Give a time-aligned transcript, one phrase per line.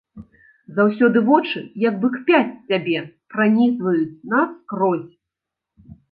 [0.77, 3.03] Заўсёды вочы як бы кпяць з цябе,
[3.35, 5.13] пранізваюць наскрозь.